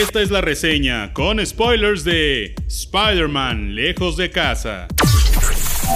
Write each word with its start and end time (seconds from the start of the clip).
esta 0.00 0.22
es 0.22 0.30
la 0.30 0.40
reseña 0.40 1.12
con 1.12 1.44
spoilers 1.44 2.04
de 2.04 2.54
Spider-Man 2.66 3.74
Lejos 3.74 4.16
de 4.16 4.30
Casa. 4.30 4.88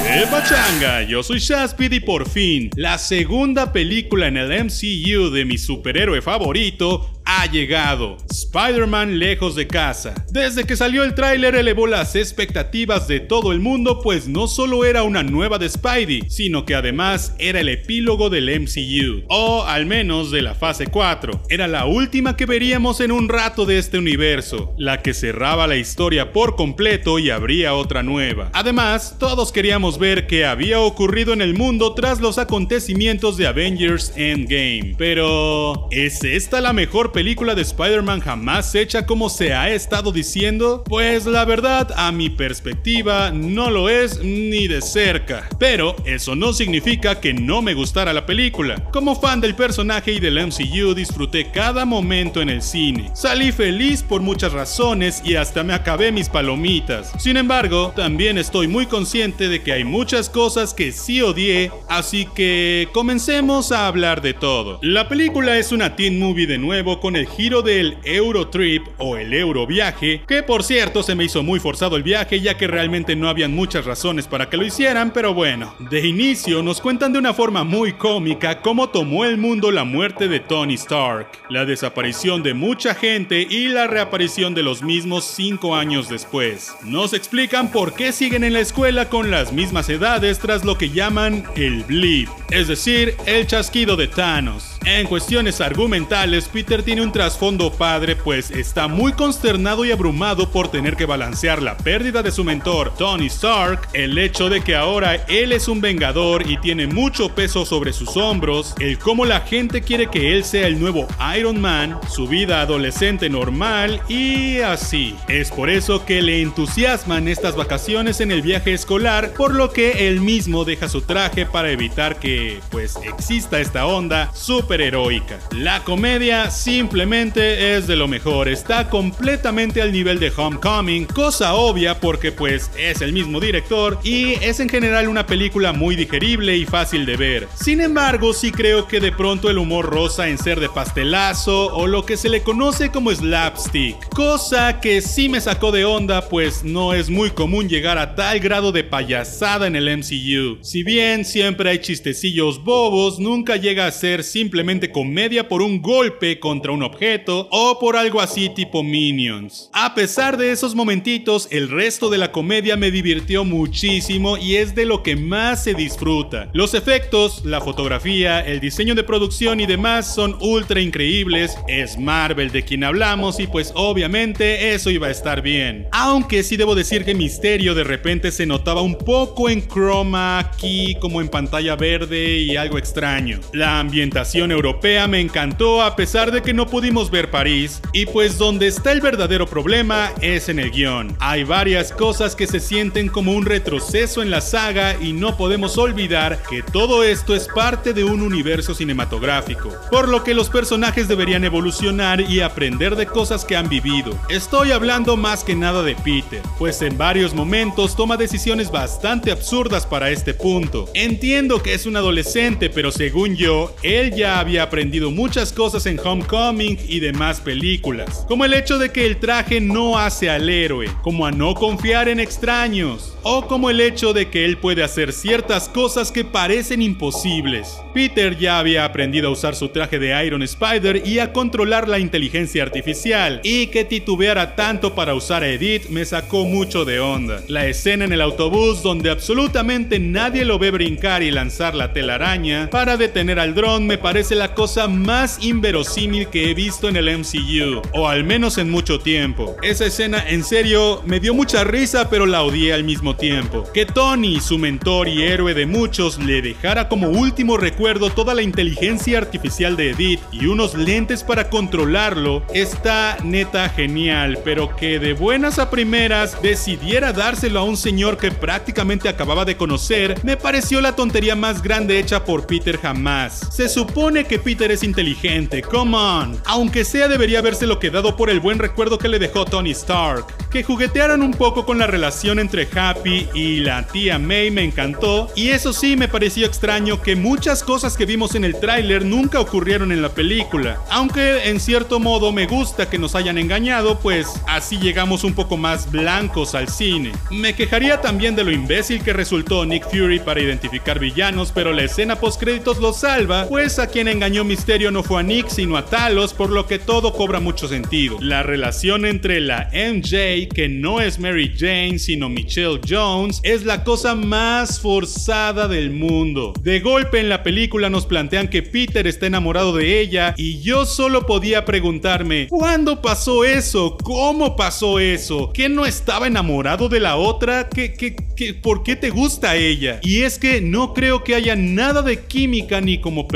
¡Eh, 0.07 0.27
pachanga! 0.31 1.03
Yo 1.05 1.23
soy 1.23 1.39
Shaspid 1.39 1.91
y 1.91 2.01
por 2.01 2.29
fin, 2.29 2.69
la 2.77 2.99
segunda 2.99 3.73
película 3.73 4.27
en 4.27 4.37
el 4.37 4.65
MCU 4.65 5.31
de 5.31 5.47
mi 5.47 5.57
superhéroe 5.57 6.21
favorito 6.21 7.14
ha 7.37 7.47
llegado. 7.47 8.17
Spider-Man 8.31 9.19
lejos 9.19 9.55
de 9.57 9.67
casa. 9.67 10.15
Desde 10.31 10.65
que 10.65 10.77
salió 10.77 11.03
el 11.03 11.15
tráiler 11.15 11.57
elevó 11.57 11.87
las 11.87 12.15
expectativas 12.15 13.09
de 13.09 13.21
todo 13.21 13.51
el 13.51 13.61
mundo, 13.61 14.01
pues 14.03 14.29
no 14.29 14.47
solo 14.47 14.85
era 14.85 15.03
una 15.03 15.23
nueva 15.23 15.59
de 15.59 15.69
Spidey, 15.69 16.23
sino 16.29 16.65
que 16.65 16.75
además 16.75 17.35
era 17.39 17.61
el 17.61 17.69
epílogo 17.69 18.31
del 18.31 18.49
MCU, 18.61 19.25
o 19.29 19.65
al 19.65 19.87
menos 19.87 20.31
de 20.31 20.43
la 20.43 20.55
fase 20.55 20.87
4. 20.87 21.43
Era 21.49 21.67
la 21.67 21.87
última 21.87 22.37
que 22.37 22.47
veríamos 22.47 23.01
en 23.01 23.11
un 23.11 23.29
rato 23.29 23.67
de 23.67 23.79
este 23.79 23.99
universo, 23.99 24.75
la 24.79 25.03
que 25.03 25.15
cerraba 25.15 25.67
la 25.67 25.77
historia 25.77 26.33
por 26.33 26.55
completo 26.55 27.19
y 27.19 27.31
habría 27.31 27.75
otra 27.75 28.03
nueva. 28.03 28.51
Además, 28.53 29.17
todos 29.19 29.51
queríamos 29.51 29.99
ver 29.99 30.27
qué 30.27 30.47
había 30.47 30.81
ocurrido 30.81 31.33
en 31.33 31.43
el 31.43 31.55
mundo 31.55 31.95
tras 31.95 32.21
los 32.21 32.39
acontecimientos 32.39 33.37
de 33.37 33.47
Avengers 33.47 34.13
Endgame. 34.17 34.95
Pero, 34.97 35.89
¿es 35.91 36.23
esta 36.23 36.61
la 36.61 36.73
mejor 36.73 37.11
película 37.11 37.24
de 37.25 37.63
Spider-Man 37.63 38.21
jamás 38.21 38.75
hecha 38.75 39.07
como 39.07 39.31
se 39.31 39.55
ha 39.55 39.71
estado 39.71 40.13
diciendo? 40.13 40.85
Pues 40.87 41.25
la 41.25 41.47
verdad, 41.47 41.91
a 41.97 42.13
mi 42.13 42.29
perspectiva, 42.29 43.31
no 43.31 43.71
lo 43.71 43.89
es 43.89 44.23
ni 44.23 44.69
de 44.69 44.83
cerca. 44.83 45.49
Pero 45.59 45.97
eso 46.05 46.37
no 46.37 46.53
significa 46.53 47.21
que 47.21 47.33
no 47.33 47.63
me 47.63 47.73
gustara 47.73 48.13
la 48.13 48.27
película. 48.27 48.91
Como 48.93 49.19
fan 49.19 49.41
del 49.41 49.55
personaje 49.55 50.13
y 50.13 50.21
del 50.21 50.39
MCU, 50.39 50.95
disfruté 50.95 51.51
cada 51.51 51.87
momento 51.87 52.43
en 52.43 52.51
el 52.51 52.61
cine. 52.61 53.11
Salí 53.15 53.53
feliz 53.53 54.03
por 54.03 54.21
muchas 54.21 54.53
razones 54.53 55.23
y 55.25 55.37
hasta 55.37 55.65
me 55.65 55.73
acabé 55.73 56.13
mis 56.13 56.29
palomitas. 56.29 57.11
Sin 57.19 57.39
embargo, 57.39 57.95
también 57.97 58.37
estoy 58.37 58.69
muy 58.69 58.85
consciente 58.85 59.49
de 59.49 59.63
que 59.63 59.73
hay 59.73 59.85
muchas 59.85 60.29
cosas 60.29 60.75
que 60.75 60.93
sí 60.93 61.23
odié, 61.23 61.73
así 61.89 62.29
que 62.35 62.89
comencemos 62.93 63.73
a 63.73 63.87
hablar 63.87 64.21
de 64.21 64.35
todo. 64.35 64.79
La 64.83 65.09
película 65.09 65.57
es 65.57 65.73
una 65.73 65.97
teen 65.97 66.19
movie 66.19 66.47
de 66.47 66.59
nuevo 66.59 67.01
con 67.01 67.14
el 67.17 67.27
giro 67.27 67.63
del 67.63 67.99
Eurotrip 68.05 68.87
o 68.99 69.17
el 69.17 69.33
Euroviaje, 69.33 70.23
que 70.27 70.43
por 70.43 70.63
cierto 70.63 71.03
se 71.03 71.15
me 71.15 71.25
hizo 71.25 71.43
muy 71.43 71.61
forzado 71.61 71.97
el 71.97 72.03
viaje 72.03 72.41
ya 72.41 72.57
que 72.57 72.67
realmente 72.67 73.17
no 73.17 73.29
habían 73.29 73.55
muchas 73.55 73.85
razones 73.85 74.27
para 74.27 74.49
que 74.49 74.57
lo 74.57 74.65
hicieran, 74.65 75.13
pero 75.13 75.35
bueno. 75.35 75.75
De 75.91 76.07
inicio 76.07 76.63
nos 76.63 76.81
cuentan 76.81 77.13
de 77.13 77.19
una 77.19 77.35
forma 77.35 77.65
muy 77.65 77.93
cómica 77.93 78.61
cómo 78.61 78.89
tomó 78.89 79.25
el 79.25 79.39
mundo 79.39 79.71
la 79.71 79.85
muerte 79.85 80.29
de 80.29 80.41
Tony 80.41 80.75
Stark, 80.75 81.29
la 81.49 81.65
desaparición 81.65 82.43
de 82.43 82.55
mucha 82.55 82.95
gente 82.95 83.47
y 83.49 83.69
la 83.69 83.87
reaparición 83.87 84.55
de 84.55 84.63
los 84.63 84.83
mismos 84.83 85.25
cinco 85.25 85.75
años 85.75 86.09
después. 86.09 86.75
Nos 86.85 87.13
explican 87.13 87.71
por 87.71 87.95
qué 87.95 88.13
siguen 88.13 88.45
en 88.45 88.53
la 88.53 88.61
escuela 88.61 89.09
con 89.09 89.31
las 89.31 89.53
mismas 89.53 89.89
edades 89.89 90.39
tras 90.39 90.65
lo 90.65 90.77
que 90.79 90.91
llaman 90.91 91.45
el 91.57 91.85
blip, 91.85 92.29
es 92.51 92.69
decir, 92.69 93.17
el 93.27 93.47
chasquido 93.47 93.97
de 93.97 94.09
Thanos. 94.09 94.74
En 94.87 95.07
cuestiones 95.07 95.63
argumentales, 95.63 96.47
Peter 96.47 96.83
tiene 96.83 97.01
un 97.01 97.11
trasfondo 97.11 97.73
padre, 97.73 98.17
pues 98.17 98.51
está 98.51 98.87
muy 98.87 99.15
consternado 99.15 99.87
y 99.87 99.91
abrumado 99.91 100.51
por 100.51 100.69
tener 100.69 100.95
que 100.95 101.07
balancear 101.07 101.63
la 101.63 101.79
pérdida 101.79 102.23
de 102.23 102.31
su 102.31 102.45
mentor, 102.45 102.93
Tony 102.95 103.27
Stark, 103.27 103.89
el 103.95 104.19
hecho 104.19 104.51
de 104.51 104.61
que 104.61 104.77
ahora 104.77 105.15
él 105.27 105.53
es 105.53 105.69
un 105.69 105.81
vengador 105.81 106.51
y 106.51 106.59
tiene 106.59 106.87
mucho 106.87 107.35
peso 107.35 107.65
sobre 107.65 107.95
sus 107.95 108.15
hombros, 108.19 108.75
el 108.79 108.99
cómo 108.99 109.25
la 109.25 109.41
gente 109.41 109.81
quiere 109.81 110.11
que 110.11 110.35
él 110.35 110.45
sea 110.45 110.67
el 110.67 110.79
nuevo 110.79 111.09
Iron 111.35 111.63
Man, 111.63 111.99
su 112.11 112.29
vida 112.29 112.61
adolescente 112.61 113.31
normal 113.31 114.03
y 114.07 114.59
así. 114.59 115.17
Es 115.29 115.51
por 115.51 115.71
eso 115.71 116.05
que 116.05 116.21
le 116.21 116.43
entusiasman 116.43 117.27
estas 117.29 117.57
vacaciones 117.57 118.21
en 118.21 118.31
el 118.31 118.43
viaje 118.43 118.75
escolar, 118.75 119.33
por 119.33 119.55
lo 119.55 119.73
que 119.73 120.09
él 120.09 120.21
mismo 120.21 120.67
deja 120.67 120.91
su 120.91 121.01
traje 121.01 121.47
para 121.47 121.71
evitar 121.71 122.19
que, 122.19 122.61
pues, 122.71 122.97
exista 122.97 123.61
esta 123.61 123.87
onda 123.87 124.31
super 124.35 124.74
heroica. 124.81 125.39
La 125.53 125.85
comedia 125.85 126.51
simplemente 126.51 127.77
es 127.77 127.87
de 127.87 127.97
lo 127.97 128.09
mejor, 128.09 128.49
está 128.49 128.89
completamente 128.89 129.81
al 129.81 129.93
nivel 129.93 130.19
de 130.19 130.33
Homecoming, 130.35 131.07
cosa 131.07 131.55
obvia 131.55 132.01
porque 132.01 132.33
pues 132.33 132.71
es 132.79 133.01
el 133.01 133.13
mismo 133.13 133.41
director 133.41 133.99
y 134.03 134.35
es 134.35 134.61
en 134.61 134.69
general 134.69 135.09
una 135.09 135.27
película 135.27 135.73
muy 135.73 135.97
digerible 135.97 136.57
y 136.57 136.65
fácil 136.65 137.07
de 137.07 137.17
ver. 137.17 137.49
Sin 137.55 137.81
embargo, 137.81 138.33
sí 138.33 138.51
creo 138.51 138.89
que 138.89 139.01
de 139.01 139.13
pronto 139.13 139.51
el 139.51 139.59
humor 139.59 139.87
rosa 139.87 140.29
en 140.29 140.39
ser 140.39 140.61
de 140.61 140.69
pastelazo 140.69 141.75
o 141.75 141.87
lo 141.87 142.05
que 142.05 142.17
se 142.17 142.29
le 142.29 142.43
conoce 142.43 142.91
como 142.91 143.15
slapstick, 143.15 144.09
cosa 144.11 144.81
que 144.81 145.01
sí 145.01 145.29
me 145.29 145.41
sacó 145.41 145.71
de 145.73 145.85
onda 145.85 146.29
pues 146.29 146.65
no 146.65 146.95
es 146.95 147.11
muy 147.11 147.31
común 147.31 147.69
llegar 147.69 147.99
a 147.99 148.15
tal 148.15 148.41
grado 148.41 148.73
de 148.73 148.85
payasada 148.85 149.67
en 149.67 149.77
el 149.77 149.99
MCU. 149.99 150.59
Si 150.63 150.83
bien 150.83 151.25
siempre 151.25 151.71
hay 151.71 151.79
chistecillos 151.79 152.63
bobos, 152.63 153.19
nunca 153.19 153.57
llega 153.57 153.87
a 153.87 153.93
ser 153.93 154.25
simplemente 154.25 154.64
comedia 154.93 155.49
por 155.49 155.63
un 155.63 155.83
golpe 155.83 156.41
contra 156.41 156.73
un 156.73 156.83
objeto 156.83 157.49
o 157.51 157.79
por 157.79 157.97
algo 157.97 158.21
así 158.21 158.49
tipo 158.49 158.83
Minions. 158.83 159.69
A 159.73 159.95
pesar 159.95 160.37
de 160.37 160.53
esos 160.53 160.75
momentitos, 160.75 161.49
el 161.51 161.71
resto 161.71 162.09
de 162.09 162.19
la 162.19 162.33
comedia 162.33 162.77
me 162.77 162.91
divirtió 162.91 163.45
muchísimo 163.45 164.39
y 164.39 164.57
es 164.57 164.75
de 164.75 164.87
lo 164.87 165.03
que 165.03 165.17
más 165.17 165.65
se 165.65 165.75
disfruta. 165.75 166.49
Los 166.55 166.75
efectos, 166.75 167.45
la 167.45 167.61
fotografía, 167.61 168.41
el 168.41 168.61
diseño 168.61 168.95
de 168.95 169.05
producción 169.05 169.61
y 169.61 169.67
demás 169.67 170.15
son 170.15 170.37
ultra 170.41 170.81
increíbles. 170.81 171.57
Es 171.69 171.99
Marvel 171.99 172.51
de 172.51 172.63
quien 172.63 172.85
hablamos 172.85 173.41
y 173.41 173.47
pues 173.47 173.73
obviamente 173.75 174.75
eso 174.75 174.91
iba 174.91 175.09
a 175.09 175.11
estar 175.11 175.43
bien. 175.43 175.89
Aunque 175.93 176.43
sí 176.43 176.57
debo 176.57 176.75
decir 176.75 177.05
que 177.05 177.15
Misterio 177.15 177.75
de 177.75 177.85
repente 177.85 178.33
se 178.33 178.47
notaba 178.47 178.81
un 178.81 178.97
poco 178.97 179.49
en 179.49 179.67
chroma 179.67 180.51
key 180.59 180.97
como 181.01 181.21
en 181.21 181.29
pantalla 181.29 181.77
verde 181.77 182.39
y 182.39 182.57
algo 182.57 182.79
extraño. 182.79 183.41
La 183.53 183.81
ambientación 183.81 184.53
europea 184.55 185.07
me 185.09 185.21
encantó 185.21 185.83
a 185.83 185.97
pesar 185.97 186.33
de 186.33 186.43
que 186.43 186.55
no 186.55 186.67
pudimos 186.67 187.11
ver 187.11 187.31
París, 187.31 187.83
y 187.93 188.07
pues 188.07 188.39
donde 188.39 188.67
está 188.69 188.93
el 188.93 189.01
verdadero 189.01 189.47
problema 189.47 190.13
es 190.21 190.49
en 190.49 190.59
el 190.59 190.71
guion. 190.71 191.17
Hay 191.21 191.45
varias 191.45 191.93
cosas 191.93 192.35
que 192.35 192.47
se 192.47 192.61
sienten 192.61 193.09
como 193.09 193.33
un 193.33 193.45
retroceso 193.45 194.23
en 194.23 194.31
la 194.31 194.41
saga 194.41 194.97
y 195.01 195.13
no 195.13 195.37
podemos 195.37 195.77
olvidar 195.79 196.43
que 196.49 196.63
todo 196.63 197.05
esto 197.05 197.35
es 197.35 197.49
parte 197.49 197.93
de 197.93 198.05
un 198.05 198.23
universo 198.23 198.75
cinematográfico, 198.75 199.71
por 199.91 200.09
lo 200.09 200.25
que 200.25 200.35
los 200.35 200.49
personajes 200.49 201.09
deberían 201.09 201.45
evolucionar 201.45 202.21
y 202.21 202.41
aprender 202.41 202.97
de 202.97 203.07
cosas 203.07 203.45
que 203.45 203.57
han 203.57 203.69
vivido. 203.69 204.19
Estoy 204.29 204.73
hablando 204.73 205.17
más 205.17 205.45
que 205.45 205.55
nada 205.55 205.83
de 205.83 205.97
Peter, 205.97 206.41
pues 206.59 206.81
en 206.83 206.97
varios 206.97 207.35
momentos 207.35 207.97
toma 207.97 208.17
decisiones 208.17 208.71
bastante 208.71 209.31
absurdas 209.31 209.87
para 209.87 210.11
este 210.11 210.35
punto. 210.35 210.89
Entiendo 210.95 211.63
que 211.63 211.75
es 211.75 211.87
un 211.87 211.97
adolescente, 211.97 212.71
pero 212.71 212.93
según 212.93 213.37
yo, 213.37 213.75
él 213.83 214.15
ya 214.15 214.41
había 214.45 214.63
aprendido 214.63 215.11
muchas 215.11 215.55
cosas 215.55 215.87
en 215.87 215.99
Homecoming 215.99 216.79
y 216.87 217.01
demás 217.01 217.41
películas, 217.41 218.27
como 218.29 218.45
el 218.45 218.53
hecho 218.53 218.77
de 218.77 218.91
que 218.91 219.07
el 219.07 219.17
traje 219.17 219.59
no 219.59 219.99
hace 219.99 220.29
al 220.29 220.51
héroe, 220.51 220.91
como 221.01 221.25
a 221.25 221.31
no 221.31 221.55
confiar 221.55 222.11
en 222.11 222.21
extraños, 222.21 223.17
o 223.23 223.47
como 223.47 223.71
el 223.71 223.81
hecho 223.81 224.13
de 224.13 224.29
que 224.29 224.45
él 224.45 224.59
puede 224.59 224.83
hacer 224.83 225.15
ciertas 225.15 225.71
cosas 225.71 226.13
que 226.13 226.27
parecen 226.27 226.83
imposibles. 226.83 227.79
Peter 227.95 228.37
ya 228.37 228.59
había 228.59 228.85
aprendido 228.85 229.29
a 229.29 229.31
usar 229.33 229.55
su 229.55 229.71
traje 229.71 229.99
de 229.99 230.27
Iron 230.27 230.43
Spider 230.43 231.03
y 231.07 231.21
a 231.21 231.33
controlar 231.33 231.89
la 231.89 231.99
inteligencia 231.99 232.65
artificial, 232.65 233.41
y 233.45 233.69
que 233.69 233.87
titubeara 233.87 234.57
tanto 234.57 234.95
para 234.95 235.15
usar 235.15 235.43
a 235.43 235.49
Edith 235.49 235.89
me 235.89 236.05
sacó 236.05 236.45
mucho 236.45 236.85
de 236.85 237.01
onda. 237.01 237.41
La 237.49 237.67
escena 237.67 238.05
en 238.05 238.13
el 238.13 238.21
autobús 238.21 238.83
donde 238.83 239.09
absolutamente 239.09 239.99
nadie 239.99 240.45
lo 240.45 240.59
ve 240.59 240.71
brincar 240.71 241.23
y 241.23 241.31
lanzar 241.31 241.75
la 241.75 241.95
telaraña 241.95 242.69
para 242.71 242.99
detener 242.99 243.41
al 243.41 243.55
dron 243.55 243.87
me 243.87 243.97
parece 243.97 244.24
la 244.31 244.55
cosa 244.55 244.89
más 244.89 245.39
inverosímil 245.45 246.29
que 246.29 246.51
he 246.51 246.55
visto 246.55 246.89
en 246.89 246.97
el 246.97 247.19
MCU, 247.19 247.83
o 247.93 248.09
al 248.09 248.25
menos 248.25 248.59
en 248.59 248.71
mucho 248.71 248.99
tiempo. 248.99 249.57
Esa 249.63 249.87
escena 249.87 250.25
en 250.27 250.43
serio 250.45 251.03
me 251.05 251.21
dio 251.21 251.35
mucha 251.35 251.65
risa 251.65 252.09
pero 252.09 252.27
la 252.27 252.43
odié 252.43 252.73
al 252.73 252.85
mismo 252.85 253.17
tiempo. 253.17 253.65
Que 253.73 253.87
Tony, 253.87 254.41
su 254.41 254.59
mentor 254.59 255.09
y 255.09 255.23
héroe 255.23 255.55
de 255.55 255.67
muchos, 255.67 256.19
le 256.19 256.41
dejara 256.41 256.89
como 256.89 257.09
último 257.09 257.57
recuerdo 257.57 258.11
toda 258.11 258.35
la 258.35 258.43
inteligencia 258.43 259.19
artificial 259.19 259.77
de 259.77 259.91
Edith 259.91 260.21
y 260.33 260.47
unos 260.47 260.75
lentes 260.75 261.23
para 261.23 261.51
controlarlo, 261.51 262.43
está 262.55 263.19
neta 263.23 263.69
genial, 263.69 264.39
pero 264.45 264.75
que 264.77 264.99
de 264.99 265.13
buenas 265.13 265.59
a 265.59 265.71
primeras 265.71 266.41
decidiera 266.41 267.13
dárselo 267.13 267.61
a 267.61 267.65
un 267.65 267.77
señor 267.77 268.17
que 268.17 268.31
prácticamente 268.31 269.09
acababa 269.09 269.45
de 269.45 269.57
conocer, 269.57 270.19
me 270.23 270.37
pareció 270.37 270.81
la 270.81 270.95
tontería 270.95 271.35
más 271.35 271.63
grande 271.63 271.99
hecha 271.99 272.25
por 272.25 272.47
Peter 272.47 272.79
jamás. 272.79 273.49
Se 273.51 273.69
supone 273.69 274.14
que 274.23 274.39
Peter 274.39 274.71
es 274.71 274.85
inteligente, 274.85 275.61
come 275.61 275.97
on. 275.97 276.41
Aunque 276.45 276.85
sea 276.85 277.09
debería 277.09 277.41
habérselo 277.41 277.81
quedado 277.81 278.17
por 278.17 278.31
el 278.31 278.39
buen 278.39 278.61
recuerdo 278.61 278.97
que 278.97 279.09
le 279.09 279.19
dejó 279.19 279.45
Tony 279.45 279.73
Stark. 279.73 280.27
Que 280.51 280.63
juguetearan 280.63 281.21
un 281.23 281.33
poco 281.33 281.67
con 281.67 281.79
la 281.79 281.89
relación 281.89 282.39
entre 282.39 282.69
Happy 282.73 283.29
y 283.35 283.57
la 283.57 283.85
tía 283.89 284.21
May 284.21 284.53
me 284.53 284.63
encantó. 284.63 285.29
Y 285.35 285.49
eso 285.49 285.73
sí 285.73 285.97
me 285.97 286.07
pareció 286.07 286.47
extraño 286.47 287.03
que 287.03 287.17
muchas 287.17 287.65
cosas 287.65 287.97
que 287.97 288.07
vimos 288.07 288.37
en 288.37 288.45
el 288.45 288.61
tráiler 288.61 289.05
nunca 289.05 289.41
ocurrieron 289.41 289.91
en 289.91 290.01
la 290.01 290.11
película. 290.11 290.79
Aunque 290.91 291.49
en 291.49 291.59
cierto 291.59 291.99
modo 291.99 292.31
me 292.31 292.47
gusta 292.47 292.89
que 292.89 292.99
nos 292.99 293.17
hayan 293.17 293.39
engañado, 293.39 293.99
pues 293.99 294.29
así 294.47 294.79
llegamos 294.79 295.25
un 295.25 295.35
poco 295.35 295.57
más 295.57 295.91
blancos 295.91 296.55
al 296.55 296.69
cine. 296.69 297.11
Me 297.33 297.57
quejaría 297.57 298.01
también 298.01 298.37
de 298.37 298.45
lo 298.45 298.53
imbécil 298.53 299.03
que 299.03 299.13
resultó 299.13 299.65
Nick 299.65 299.91
Fury 299.91 300.21
para 300.21 300.41
identificar 300.41 300.99
villanos, 300.99 301.51
pero 301.53 301.73
la 301.73 301.83
escena 301.83 302.17
post 302.17 302.41
créditos 302.41 302.79
lo 302.79 302.93
salva, 302.93 303.47
pues 303.49 303.79
a 303.79 303.87
quien 303.87 304.04
engañó 304.09 304.45
Misterio 304.45 304.91
no 304.91 305.03
fue 305.03 305.21
a 305.21 305.23
Nick 305.23 305.49
sino 305.49 305.77
a 305.77 305.87
Talos, 305.87 306.35
por 306.35 306.51
lo 306.51 306.67
que 306.67 306.79
todo 306.79 307.13
cobra 307.13 307.41
mucho 307.41 307.69
sentido. 307.69 308.19
La 308.21 308.43
relación 308.43 309.05
entre 309.05 309.41
la 309.41 309.71
MJ, 309.73 310.49
que 310.55 310.69
no 310.69 311.01
es 311.01 311.19
Mary 311.19 311.53
Jane 311.57 311.99
sino 311.99 312.29
Michelle 312.29 312.81
Jones, 312.89 313.41
es 313.43 313.65
la 313.65 313.85
cosa 313.85 314.15
más 314.15 314.81
forzada 314.81 315.69
del 315.69 315.91
mundo. 315.91 316.53
De 316.61 316.81
golpe 316.81 317.21
en 317.21 317.29
la 317.29 317.43
película 317.43 317.91
nos 317.91 318.07
plantean 318.07 318.49
que 318.49 318.63
Peter 318.63 319.07
está 319.07 319.27
enamorado 319.27 319.75
de 319.75 320.01
ella 320.01 320.35
y 320.37 320.61
yo 320.61 320.87
solo 320.87 321.27
podía 321.27 321.65
preguntarme, 321.65 322.49
¿cuándo 322.49 323.01
pasó 323.03 323.45
eso? 323.45 323.97
¿Cómo 324.03 324.57
pasó 324.57 324.99
eso? 324.99 325.53
¿Que 325.53 325.69
no 325.69 325.87
estaba 325.87 326.27
enamorado 326.27 326.89
de 326.89 327.01
la 327.01 327.17
otra? 327.17 327.69
¿Qué, 327.69 327.95
qué, 327.95 328.17
qué, 328.37 328.55
¿Por 328.55 328.83
qué 328.83 328.97
te 328.97 329.11
gusta 329.11 329.57
ella? 329.57 330.01
Y 330.03 330.23
es 330.23 330.39
que 330.39 330.61
no 330.61 330.95
creo 330.95 331.25
que 331.25 331.35
haya 331.35 331.57
nada 331.57 332.03
de 332.03 332.21
química 332.21 332.81
ni 332.81 333.01
como 333.01 333.29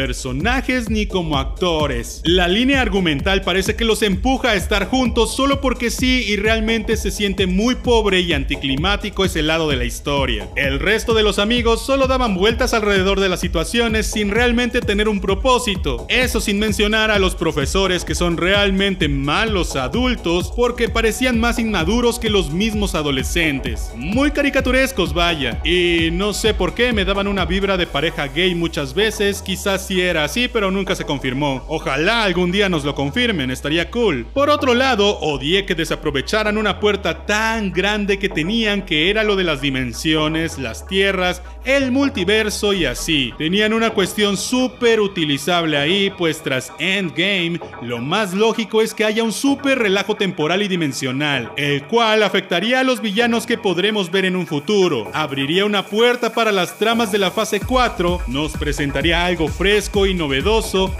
ni 0.88 1.06
como 1.06 1.38
actores. 1.38 2.20
La 2.24 2.48
línea 2.48 2.82
argumental 2.82 3.42
parece 3.42 3.76
que 3.76 3.84
los 3.84 4.02
empuja 4.02 4.50
a 4.50 4.54
estar 4.54 4.88
juntos 4.88 5.34
solo 5.34 5.60
porque 5.60 5.88
sí 5.88 6.24
y 6.26 6.36
realmente 6.36 6.96
se 6.96 7.12
siente 7.12 7.46
muy 7.46 7.76
pobre 7.76 8.20
y 8.20 8.32
anticlimático 8.32 9.24
ese 9.24 9.42
lado 9.42 9.68
de 9.68 9.76
la 9.76 9.84
historia. 9.84 10.48
El 10.56 10.80
resto 10.80 11.14
de 11.14 11.22
los 11.22 11.38
amigos 11.38 11.86
solo 11.86 12.08
daban 12.08 12.34
vueltas 12.34 12.74
alrededor 12.74 13.20
de 13.20 13.28
las 13.28 13.38
situaciones 13.38 14.08
sin 14.08 14.30
realmente 14.30 14.80
tener 14.80 15.08
un 15.08 15.20
propósito. 15.20 16.06
Eso 16.08 16.40
sin 16.40 16.58
mencionar 16.58 17.12
a 17.12 17.20
los 17.20 17.36
profesores 17.36 18.04
que 18.04 18.16
son 18.16 18.36
realmente 18.36 19.08
malos 19.08 19.76
adultos 19.76 20.52
porque 20.56 20.88
parecían 20.88 21.38
más 21.38 21.60
inmaduros 21.60 22.18
que 22.18 22.30
los 22.30 22.50
mismos 22.50 22.96
adolescentes. 22.96 23.92
Muy 23.94 24.32
caricaturescos, 24.32 25.14
vaya. 25.14 25.60
Y 25.64 26.10
no 26.10 26.32
sé 26.34 26.52
por 26.52 26.74
qué 26.74 26.92
me 26.92 27.04
daban 27.04 27.28
una 27.28 27.44
vibra 27.44 27.76
de 27.76 27.86
pareja 27.86 28.26
gay 28.26 28.56
muchas 28.56 28.92
veces, 28.92 29.40
quizás 29.40 29.86
sí 29.86 30.00
era 30.00 30.24
así, 30.24 30.47
pero 30.52 30.70
nunca 30.70 30.94
se 30.94 31.04
confirmó. 31.04 31.64
Ojalá 31.68 32.24
algún 32.24 32.50
día 32.50 32.68
nos 32.68 32.84
lo 32.84 32.94
confirmen, 32.94 33.50
estaría 33.50 33.90
cool. 33.90 34.26
Por 34.32 34.50
otro 34.50 34.74
lado, 34.74 35.18
odié 35.20 35.66
que 35.66 35.74
desaprovecharan 35.74 36.58
una 36.58 36.80
puerta 36.80 37.26
tan 37.26 37.72
grande 37.72 38.18
que 38.18 38.28
tenían 38.28 38.82
que 38.82 39.10
era 39.10 39.24
lo 39.24 39.36
de 39.36 39.44
las 39.44 39.60
dimensiones, 39.60 40.58
las 40.58 40.86
tierras, 40.86 41.42
el 41.64 41.92
multiverso 41.92 42.72
y 42.72 42.86
así. 42.86 43.34
Tenían 43.36 43.72
una 43.72 43.90
cuestión 43.90 44.36
súper 44.36 45.00
utilizable 45.00 45.76
ahí, 45.76 46.10
pues 46.16 46.42
tras 46.42 46.72
Endgame, 46.78 47.60
lo 47.82 47.98
más 47.98 48.34
lógico 48.34 48.80
es 48.80 48.94
que 48.94 49.04
haya 49.04 49.22
un 49.22 49.32
súper 49.32 49.78
relajo 49.78 50.14
temporal 50.16 50.62
y 50.62 50.68
dimensional, 50.68 51.52
el 51.56 51.82
cual 51.84 52.22
afectaría 52.22 52.80
a 52.80 52.84
los 52.84 53.00
villanos 53.00 53.46
que 53.46 53.58
podremos 53.58 54.10
ver 54.10 54.24
en 54.24 54.36
un 54.36 54.46
futuro, 54.46 55.10
abriría 55.12 55.64
una 55.64 55.84
puerta 55.84 56.32
para 56.32 56.52
las 56.52 56.78
tramas 56.78 57.12
de 57.12 57.18
la 57.18 57.30
fase 57.30 57.60
4, 57.60 58.22
nos 58.28 58.52
presentaría 58.52 59.24
algo 59.24 59.48
fresco 59.48 60.06
y 60.06 60.14
novedoso 60.14 60.37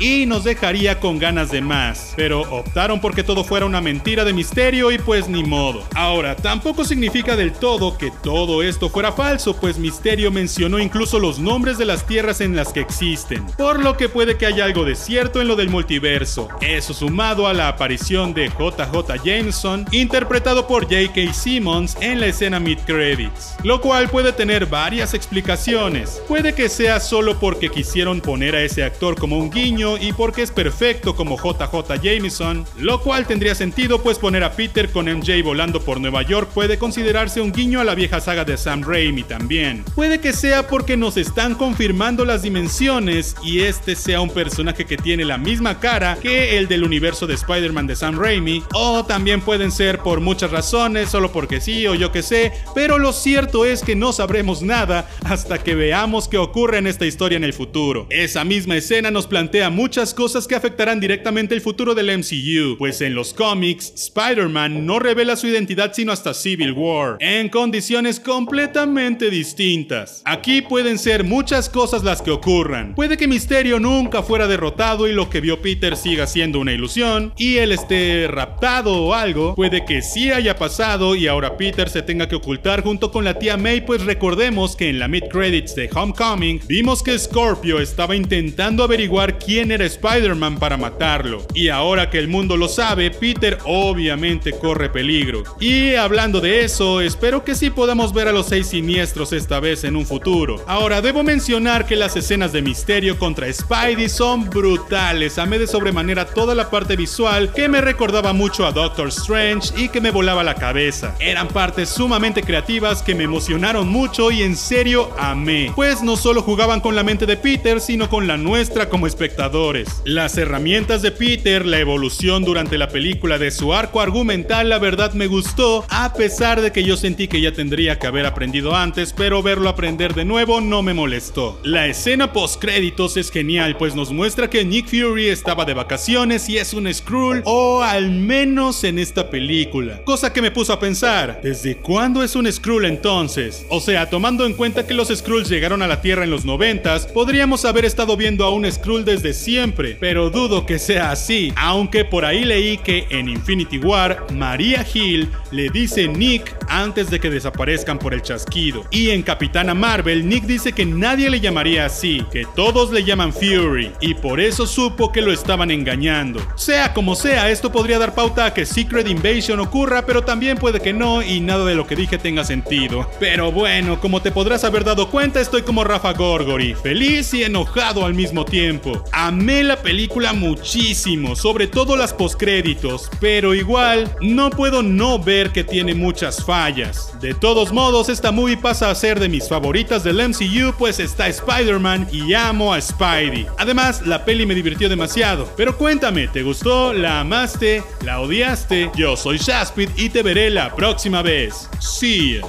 y 0.01 0.27
nos 0.27 0.45
dejaría 0.45 0.99
con 0.99 1.19
ganas 1.19 1.51
de 1.51 1.61
más. 1.61 2.13
Pero 2.17 2.41
optaron 2.41 3.01
porque 3.01 3.23
todo 3.23 3.45
fuera 3.45 3.67
una 3.67 3.81
mentira 3.81 4.25
de 4.25 4.33
misterio 4.33 4.91
y 4.91 4.99
pues 4.99 5.29
ni 5.29 5.45
modo. 5.45 5.85
Ahora, 5.95 6.35
tampoco 6.35 6.85
significa 6.85 7.37
del 7.37 7.53
todo 7.53 7.97
que 7.97 8.11
todo 8.23 8.63
esto 8.63 8.89
fuera 8.89 9.13
falso, 9.13 9.55
pues 9.55 9.79
Misterio 9.79 10.31
mencionó 10.31 10.79
incluso 10.79 11.19
los 11.19 11.39
nombres 11.39 11.79
de 11.79 11.85
las 11.85 12.07
tierras 12.07 12.41
en 12.41 12.57
las 12.57 12.73
que 12.73 12.81
existen, 12.81 13.47
por 13.57 13.83
lo 13.83 13.97
que 13.97 14.09
puede 14.09 14.37
que 14.37 14.47
haya 14.47 14.65
algo 14.65 14.85
de 14.85 14.97
cierto 14.97 15.41
en 15.41 15.49
lo 15.49 15.57
del 15.57 15.69
multiverso. 15.69 16.49
Eso 16.61 16.93
sumado 16.93 17.47
a 17.47 17.55
la 17.55 17.69
aparición 17.69 18.35
de 18.35 18.49
JJ 18.49 19.25
Jameson, 19.25 19.87
interpretado 19.93 20.67
por 20.67 20.85
J.K. 20.85 21.33
Simmons 21.33 21.97
en 22.01 22.21
la 22.21 22.27
escena 22.27 22.59
mid 22.59 22.79
credits, 22.87 23.55
lo 23.63 23.81
cual 23.81 24.09
puede 24.09 24.33
tener 24.33 24.67
varias 24.67 25.15
explicaciones. 25.15 26.21
Puede 26.27 26.55
que 26.55 26.69
sea 26.69 26.99
solo 26.99 27.39
porque 27.39 27.69
quisieron 27.69 28.21
poner 28.21 28.57
a 28.57 28.63
ese 28.63 28.83
actor 28.83 29.17
como 29.17 29.28
un 29.37 29.51
guiño 29.51 29.99
y 29.99 30.13
porque 30.13 30.43
es 30.43 30.51
perfecto 30.51 31.17
como 31.17 31.37
JJ 31.37 32.01
Jameson, 32.03 32.65
lo 32.79 33.01
cual 33.01 33.27
tendría 33.27 33.55
sentido 33.55 34.03
pues 34.03 34.19
poner 34.19 34.45
a 34.45 34.53
Peter 34.53 34.91
con 34.91 35.07
MJ 35.07 35.43
volando 35.43 35.81
por 35.81 36.01
Nueva 36.01 36.23
York 36.23 36.51
puede 36.55 36.79
considerarse 36.79 37.41
un 37.41 37.53
guiño 37.53 37.81
a 37.81 37.85
la 37.85 37.95
vieja 37.95 38.21
saga 38.21 38.45
de 38.45 38.57
Sam 38.57 38.83
Raimi 38.83 39.25
también. 39.25 39.85
Puede 39.95 40.21
que 40.21 40.33
sea 40.33 40.67
porque 40.69 40.97
nos 40.97 41.17
están 41.17 41.55
confirmando 41.55 42.25
las 42.25 42.43
dimensiones 42.43 43.35
y 43.43 43.61
este 43.61 43.97
sea 43.97 44.21
un 44.21 44.31
personaje 44.31 44.87
que 44.87 44.97
tiene 44.97 45.25
la 45.25 45.39
misma 45.39 45.81
cara 45.81 46.19
que 46.21 46.59
el 46.59 46.69
del 46.69 46.85
universo 46.85 47.27
de 47.27 47.35
Spider-Man 47.35 47.87
de 47.87 47.97
Sam 47.97 48.19
Raimi, 48.19 48.63
o 48.73 49.05
también 49.05 49.41
pueden 49.41 49.73
ser 49.73 49.99
por 50.01 50.21
muchas 50.21 50.51
razones, 50.51 51.11
solo 51.11 51.33
porque 51.33 51.61
sí 51.61 51.87
o 51.87 51.95
yo 51.95 52.13
que 52.13 52.23
sé, 52.23 52.53
pero 52.75 52.99
lo 52.99 53.13
cierto 53.13 53.65
es 53.65 53.83
que 53.83 53.97
no 53.97 54.13
sabremos 54.13 54.63
nada 54.63 55.09
hasta 55.25 55.59
que 55.59 55.75
veamos 55.75 56.29
qué 56.29 56.39
ocurre 56.39 56.79
en 56.79 56.87
esta 56.87 57.07
historia 57.07 57.37
en 57.37 57.45
el 57.45 57.53
futuro. 57.53 58.07
Esa 58.11 58.45
misma 58.45 58.77
escena 58.77 59.11
nos 59.11 59.18
plantea 59.27 59.71
muchas 59.71 60.15
cosas 60.15 60.47
que 60.47 60.55
afectarán 60.55 61.01
directamente 61.01 61.55
el 61.55 61.61
futuro 61.61 61.95
del 61.95 62.17
MCU, 62.19 62.77
pues 62.79 63.01
en 63.01 63.15
los 63.15 63.35
cómics, 63.35 63.93
Spider-Man 63.95 64.87
no 64.87 64.99
revela 64.99 65.37
su 65.37 65.47
identidad 65.47 65.93
sino 65.95 66.13
hasta 66.13 66.35
Civil 66.35 66.73
War, 66.73 67.17
en 67.21 67.49
condiciones 67.49 68.21
completamente 68.21 69.31
distintas. 69.31 70.23
Aquí 70.25 70.63
pueden 70.63 70.99
ser 70.99 71.25
muchas 71.25 71.69
cosas 71.69 72.05
las 72.05 72.23
que 72.23 72.31
ocurran. 72.31 72.95
Puede 72.95 73.17
que 73.17 73.29
Misterio 73.29 73.81
nunca 73.81 74.23
fuera 74.23 74.47
derrotado 74.47 75.09
y 75.09 75.13
lo 75.13 75.31
que 75.31 75.41
vio 75.41 75.61
Peter 75.61 75.97
siga 75.97 76.27
siendo 76.27 76.61
una 76.61 76.73
ilusión, 76.73 77.33
y 77.37 77.57
él 77.57 77.73
esté 77.73 78.29
raptado 78.29 79.05
o 79.05 79.15
algo. 79.15 79.55
Puede 79.55 79.85
que 79.85 80.03
sí 80.03 80.31
haya 80.31 80.57
pasado 80.57 81.15
y 81.15 81.27
ahora 81.27 81.57
Peter 81.57 81.89
se 81.89 82.03
tenga 82.03 82.29
que 82.29 82.37
ocultar 82.37 82.83
junto 82.83 83.11
con 83.11 83.25
la 83.25 83.39
tía 83.39 83.57
May, 83.57 83.81
pues 83.81 84.05
recordemos 84.05 84.77
que 84.77 84.89
en 84.89 84.99
la 84.99 85.09
mid 85.09 85.25
credits 85.31 85.75
de 85.75 85.91
Homecoming 85.93 86.61
vimos 86.67 87.03
que 87.03 87.19
Scorpio 87.19 87.81
estaba 87.81 88.15
intentando 88.15 88.83
averiguar 88.85 88.98
quién 89.45 89.71
era 89.71 89.85
Spider-Man 89.85 90.59
para 90.59 90.77
matarlo. 90.77 91.47
Y 91.55 91.69
ahora 91.69 92.11
que 92.11 92.19
el 92.19 92.27
mundo 92.27 92.57
lo 92.57 92.67
sabe, 92.67 93.13
Peter 93.13 93.59
obviamente 93.65 94.53
corre 94.53 94.89
peligro. 94.89 95.45
Y 95.61 95.95
hablando 95.95 96.41
de 96.41 96.65
eso, 96.65 97.01
espero 97.01 97.45
que 97.45 97.55
sí 97.55 97.71
podamos 97.71 98.13
ver 98.13 98.27
a 98.27 98.33
los 98.33 98.47
seis 98.47 98.69
siniestros 98.69 99.33
esta 99.33 99.61
vez 99.61 99.85
en 99.85 99.95
un 99.95 100.05
futuro. 100.05 100.65
Ahora, 100.67 101.01
debo 101.01 101.23
mencionar 101.23 101.87
que 101.87 101.95
las 101.95 102.17
escenas 102.17 102.53
de 102.53 102.63
misterio 102.63 103.19
contra 103.19 103.53
Spidey 103.53 104.09
son 104.09 104.51
brutales. 104.51 105.39
Amé 105.39 105.61
de 105.61 105.69
sobremanera 105.69 106.25
toda 106.27 106.57
la 106.57 106.69
parte 106.69 106.97
visual 106.97 107.53
que 107.53 107.69
me 107.69 107.81
recordaba 107.81 108.33
mucho 108.33 108.67
a 108.67 108.73
Doctor 108.73 109.09
Strange 109.09 109.73
y 109.77 109.91
que 109.91 110.01
me 110.01 110.11
volaba 110.11 110.43
la 110.43 110.57
cabeza. 110.57 111.15
Eran 111.21 111.47
partes 111.47 111.89
sumamente 111.89 112.43
creativas 112.43 113.03
que 113.03 113.15
me 113.15 113.25
emocionaron 113.25 113.89
mucho 113.89 114.33
y 114.33 114.43
en 114.43 114.57
serio 114.57 115.11
amé. 115.19 115.73
Pues 115.77 116.03
no 116.03 116.17
solo 116.17 116.43
jugaban 116.43 116.81
con 116.81 116.97
la 116.97 117.05
mente 117.05 117.27
de 117.27 117.37
Peter, 117.37 117.81
sino 117.81 118.09
con 118.09 118.27
la 118.27 118.37
nuestra 118.37 118.88
como 118.89 119.07
espectadores. 119.07 120.03
Las 120.05 120.39
herramientas 120.39 121.03
de 121.03 121.11
Peter, 121.11 121.65
la 121.67 121.79
evolución 121.79 122.45
durante 122.45 122.79
la 122.79 122.89
película 122.89 123.39
de 123.39 123.51
su 123.51 123.75
arco 123.75 124.01
argumental, 124.01 124.69
la 124.69 124.79
verdad 124.79 125.13
me 125.13 125.27
gustó, 125.27 125.85
a 125.89 126.13
pesar 126.15 126.61
de 126.61 126.73
que 126.73 126.85
yo 126.85 126.97
sentí 126.97 127.29
que 127.29 127.41
ya 127.41 127.53
tendría 127.53 127.99
que 127.99 128.07
haber 128.07 128.27
aprendido 128.27 128.75
antes, 128.75 129.13
pero 129.13 129.43
verlo 129.43 129.69
aprender 129.69 130.15
de 130.15 130.25
nuevo 130.25 130.61
no 130.61 130.83
me 130.83 130.95
molestó. 130.95 131.61
La 131.63 131.87
escena 131.87 132.33
post 132.33 132.61
créditos 132.61 133.17
es 133.17 133.31
genial, 133.31 133.77
pues 133.77 133.95
nos 133.95 134.13
muestra 134.13 134.49
que 134.51 134.65
Nick 134.65 134.89
Fury 134.89 135.29
estaba 135.29 135.65
de 135.65 135.75
vacaciones 135.75 136.49
y 136.49 136.59
es 136.59 136.75
un 136.75 136.93
Skrull, 136.93 137.43
o 137.45 137.83
al 137.83 138.11
menos 138.11 138.85
en 138.85 138.99
esta 138.99 139.31
película. 139.31 140.03
Cosa 140.05 140.33
que 140.33 140.43
me 140.43 140.51
puso 140.51 140.73
a 140.73 140.81
pensar, 140.81 141.41
¿desde 141.43 141.77
cuándo 141.77 142.23
es 142.23 142.35
un 142.35 142.51
Skrull 142.51 142.87
entonces? 142.87 143.67
O 143.69 143.81
sea, 143.81 144.09
tomando 144.09 144.47
en 144.47 144.55
cuenta 144.55 144.87
que 144.87 144.95
los 144.95 145.09
Skrulls 145.09 145.49
llegaron 145.49 145.83
a 145.83 145.87
la 145.87 146.01
Tierra 146.01 146.25
en 146.25 146.31
los 146.31 146.45
90, 146.45 146.89
podríamos 147.13 147.65
haber 147.65 147.85
estado 147.85 148.17
viendo 148.17 148.45
a 148.45 148.51
un 148.51 148.71
Skrull 148.79 149.05
desde 149.05 149.33
siempre, 149.33 149.97
pero 149.99 150.31
dudo 150.31 150.65
que 150.65 150.79
sea 150.79 151.11
así, 151.11 151.53
aunque 151.57 152.05
por 152.05 152.25
ahí 152.25 152.45
leí 152.45 152.79
que 152.79 153.07
en 153.11 153.29
Infinity 153.29 153.79
War, 153.79 154.27
Maria 154.33 154.87
Hill 154.95 155.29
le 155.51 155.69
dice 155.71 156.09
Nick 156.09 156.57
antes 156.69 157.11
de 157.11 157.21
que 157.21 157.31
desaparezcan 157.31 157.99
por 157.99 158.15
el 158.15 158.23
chasquido. 158.23 158.85
Y 158.91 159.11
en 159.11 159.23
Capitana 159.23 159.75
Marvel, 159.75 160.29
Nick 160.29 160.45
dice 160.45 160.73
que 160.73 160.85
nadie 160.85 161.31
le 161.31 161.41
llamaría 161.41 161.87
así, 161.87 162.25
que 162.31 162.47
todos 162.57 162.93
le 162.93 163.05
llaman 163.05 163.33
Fury, 163.33 163.93
y 164.01 164.15
por 164.15 164.41
eso 164.41 164.67
supo 164.67 165.13
que 165.13 165.23
lo 165.23 165.33
estaban 165.33 165.71
engañando. 165.71 166.41
Sea 166.57 166.93
como 166.93 167.15
sea, 167.15 167.51
esto 167.51 167.73
podría 167.73 167.99
dar 167.99 168.15
pauta 168.15 168.47
a 168.47 168.55
que 168.55 168.67
Secret 168.67 169.09
Invasion 169.09 169.61
ocurra, 169.61 170.05
pero 170.05 170.23
también 170.25 170.59
puede 170.59 170.81
que 170.81 170.93
no, 170.93 171.23
y 171.23 171.41
nada 171.41 171.65
de 171.65 171.75
lo 171.75 171.87
que 171.87 171.97
dije 171.97 172.19
tenga 172.19 172.45
sentido. 172.45 173.09
Pero 173.21 173.53
bueno, 173.53 174.01
como 174.01 174.23
te 174.23 174.31
podrás 174.31 174.65
haber 174.65 174.85
dado 174.85 175.11
cuenta, 175.11 175.41
estoy 175.41 175.63
como 175.63 175.85
Rafa 175.85 176.13
Gorgori, 176.13 176.75
feliz 176.75 177.33
y 177.35 177.45
enojado 177.45 178.05
al 178.05 178.15
mismo 178.15 178.45
tiempo. 178.45 179.05
Amé 179.13 179.63
la 179.63 179.77
película 179.77 180.33
muchísimo, 180.33 181.37
sobre 181.37 181.67
todo 181.67 181.97
las 181.97 182.13
postcréditos, 182.13 183.11
pero 183.21 183.55
igual 183.55 184.15
no 184.21 184.51
puedo 184.51 184.83
no 184.83 185.19
ver 185.19 185.38
que 185.47 185.65
tiene 185.65 185.95
muchas 185.95 186.45
fallas. 186.45 187.13
De 187.21 187.35
todos 187.35 187.73
modos, 187.73 188.09
esta 188.09 188.33
movie 188.33 188.57
pasa 188.57 188.91
a 188.91 188.95
ser 188.95 189.21
de 189.21 189.29
mis 189.29 189.49
favoritas 189.49 190.03
del 190.03 190.17
MCU, 190.29 190.75
pues 190.77 190.99
está 190.99 191.29
Spider-Man 191.29 192.09
y 192.13 192.35
amo 192.35 192.75
a 192.75 192.81
Spidey. 192.81 193.47
Además, 193.57 194.07
la 194.07 194.25
peli 194.25 194.45
me 194.45 194.55
divirtió 194.55 194.89
demasiado. 194.89 195.49
Pero 195.57 195.77
cuéntame, 195.79 196.29
¿te 196.29 196.43
gustó? 196.43 196.93
¿La 196.93 197.21
amaste? 197.21 197.83
¿La 198.05 198.21
odiaste? 198.21 198.91
Yo 198.97 199.17
soy 199.17 199.39
Shaspid 199.39 199.91
y 199.97 200.11
te 200.11 200.23
veré 200.23 200.51
la 200.51 200.75
próxima 200.75 201.23
vez. 201.23 201.69
See. 201.79 202.41